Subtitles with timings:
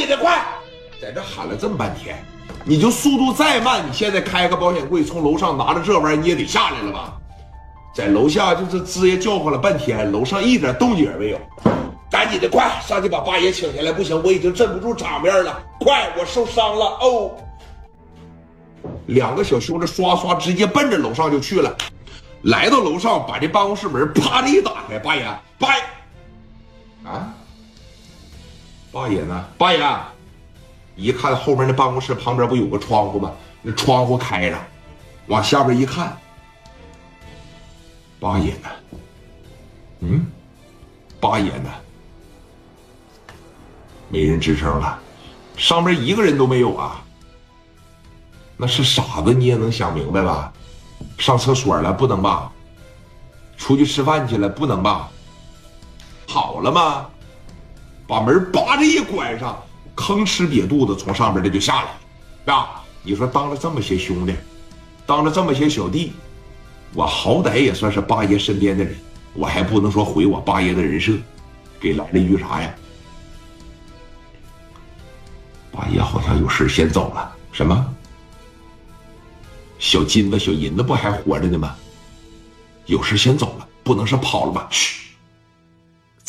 [0.00, 0.42] 你的，快！
[0.98, 2.16] 在这喊了这么半天，
[2.64, 7.12] 你就速度再慢，你现在开个保险柜，从楼上拿着这玩意儿，你也得下来了吧？
[7.94, 11.38] 在楼下就是吱呀叫唤了半天，楼上一点动静也没有。
[12.10, 13.92] 赶紧的，快上去把八爷请下来！
[13.92, 15.62] 不行，我已经镇不住场面了。
[15.80, 17.32] 快，我受伤了哦！
[19.06, 21.76] 两个小兄弟刷刷直接奔着楼上就去了。
[22.44, 25.26] 来到楼上，把这办公室门啪的一打开，八爷，
[25.58, 25.82] 八爷，
[28.92, 29.44] 八爷呢？
[29.56, 29.96] 八爷，
[30.96, 33.32] 一看后面那办公室旁边不有个窗户吗？
[33.62, 34.58] 那窗户开着，
[35.26, 36.16] 往下边一看，
[38.18, 38.68] 八爷呢？
[40.00, 40.26] 嗯，
[41.20, 41.70] 八爷呢？
[44.08, 44.98] 没人吱声了，
[45.56, 47.00] 上边一个人都没有啊！
[48.56, 50.52] 那是傻子，你也能想明白吧？
[51.16, 52.50] 上厕所了不能吧？
[53.56, 55.08] 出去吃饭去了不能吧？
[56.26, 57.06] 跑了吗？
[58.10, 59.56] 把门叭着一关上，
[59.94, 61.82] 吭哧瘪肚子从上边这就下来
[62.46, 62.82] 了，啊！
[63.04, 64.34] 你说当了这么些兄弟，
[65.06, 66.12] 当了这么些小弟，
[66.92, 68.96] 我好歹也算是八爷身边的人，
[69.32, 71.12] 我还不能说毁我八爷的人设，
[71.78, 72.74] 给来了一句啥呀？
[75.70, 77.94] 八爷好像有事先走了，什么？
[79.78, 81.76] 小金子、小银子不还活着呢吗？
[82.86, 84.66] 有事先走了，不能是跑了吧？
[84.68, 85.09] 嘘，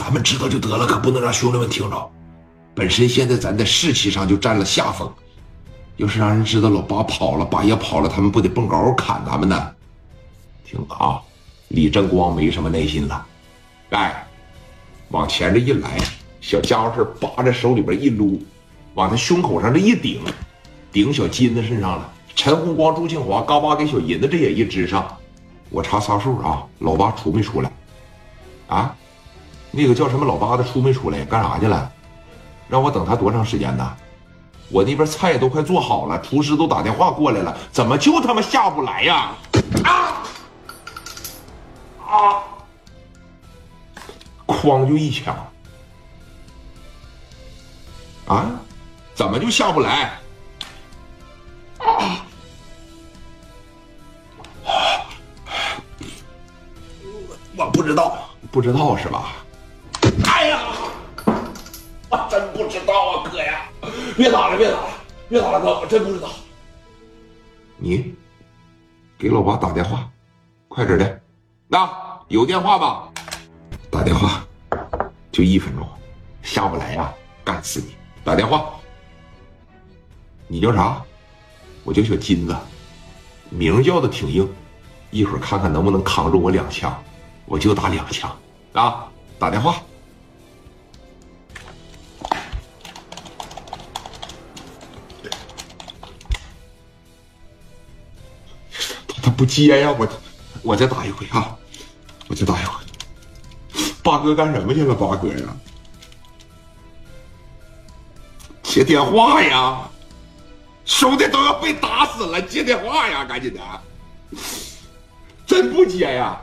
[0.00, 2.10] 咱们知道就得了，可不能让兄弟们听着。
[2.74, 5.12] 本身现在咱在士气上就占了下风，
[5.98, 9.70] 要是让人知道老八跑了，八爷跑了，他们不得蹦高砍咱们呢？
[10.64, 11.20] 听着啊，
[11.68, 13.26] 李正光没什么耐心了，
[13.90, 14.26] 哎，
[15.10, 15.98] 往前这一来，
[16.40, 18.42] 小家伙事扒着手里边一撸。
[18.94, 20.22] 往他胸口上这一顶，
[20.90, 22.10] 顶小金子身上了。
[22.34, 25.06] 陈红光、朱庆华嘎巴给小银子这也一支上。
[25.68, 27.70] 我查仨数啊，老八出没出来？
[28.66, 28.96] 啊，
[29.70, 31.24] 那个叫什么老八的出没出来？
[31.24, 31.90] 干啥去了？
[32.68, 33.96] 让我等他多长时间呢？
[34.68, 39.32] 我那边菜都快做好了，厨师都打电话过来了，怎么就他妈下不来呀？
[39.84, 40.22] 啊
[42.06, 42.42] 啊！
[44.46, 45.34] 哐就一枪。
[48.28, 48.50] 啊？
[49.14, 50.18] 怎么就下不来？
[57.56, 59.32] 我不知道，不知道是吧？
[62.52, 63.68] 不知道啊，哥呀！
[64.16, 64.88] 别打了，别打了，
[65.28, 66.28] 别打了，哥，我真不知道。
[67.76, 68.14] 你
[69.18, 70.08] 给老八打电话，
[70.68, 71.20] 快点的。
[71.68, 71.88] 那
[72.28, 73.08] 有电话吧？
[73.90, 74.44] 打电话，
[75.32, 75.88] 就一分钟，
[76.42, 77.12] 下不来呀？
[77.44, 77.94] 干死你！
[78.24, 78.74] 打电话。
[80.46, 81.02] 你叫啥？
[81.84, 82.56] 我叫小金子，
[83.48, 84.48] 名叫的挺硬，
[85.10, 86.92] 一会儿看看能不能扛住我两枪，
[87.46, 88.30] 我就打两枪
[88.74, 89.08] 啊！
[89.38, 89.82] 打电话，
[99.36, 100.08] 不接呀，我
[100.62, 101.56] 我再打一回啊，
[102.28, 102.74] 我再打一回。
[104.02, 104.94] 八哥干什么去了？
[104.94, 105.56] 八哥呀，
[108.62, 109.88] 接电话呀！
[110.84, 113.60] 兄弟都要被打死了，接电话呀，赶紧的！
[115.46, 116.40] 真不接呀？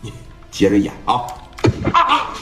[0.00, 0.12] 你
[0.50, 1.26] 接着演啊！
[1.92, 2.34] 啊啊！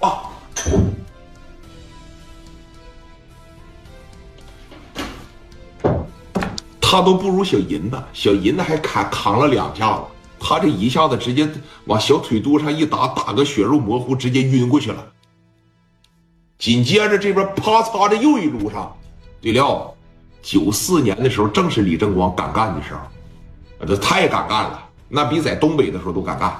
[0.00, 0.30] 啊！
[6.90, 10.04] 他都不如小银子，小银子还砍扛了两下子，
[10.40, 11.46] 他这一下子直接
[11.84, 15.06] 往小腿肚上一打，打个血肉模糊，直接晕过去了。
[16.56, 18.90] 紧接着这边啪嚓的又一撸上，
[19.38, 19.94] 对了，
[20.40, 26.58] 九四年的时候正是李正光敢干的时候，这太敢干了，那比在东北的时候都敢干。